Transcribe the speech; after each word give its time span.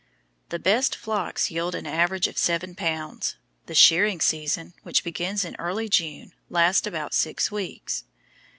The 0.49 0.57
best 0.57 0.95
flocks 0.95 1.51
yield 1.51 1.75
an 1.75 1.85
average 1.85 2.27
of 2.27 2.35
seven 2.39 2.73
pounds. 2.73 3.35
The 3.67 3.75
shearing 3.75 4.19
season, 4.19 4.73
which 4.81 5.03
begins 5.03 5.45
in 5.45 5.55
early 5.59 5.89
June, 5.89 6.33
lasts 6.49 6.87
about 6.87 7.13
six 7.13 7.51
weeks. 7.51 8.05